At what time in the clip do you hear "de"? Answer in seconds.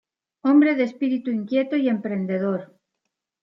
0.73-0.83